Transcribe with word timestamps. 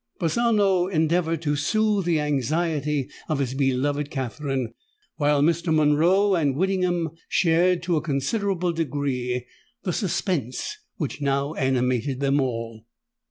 Bazzano 0.19 0.87
endeavoured 0.87 1.43
to 1.43 1.55
soothe 1.55 2.05
the 2.05 2.19
anxiety 2.19 3.07
of 3.29 3.37
his 3.37 3.53
beloved 3.53 4.09
Katherine; 4.09 4.73
while 5.17 5.43
Mr. 5.43 5.71
Monroe 5.71 6.33
and 6.33 6.55
Whittingham 6.55 7.11
shared 7.29 7.83
to 7.83 7.97
a 7.97 8.01
considerable 8.01 8.71
degree 8.73 9.45
the 9.83 9.93
suspense 9.93 10.75
which 10.95 11.21
now 11.21 11.53
animated 11.53 12.19
them 12.19 12.41
all. 12.41 12.87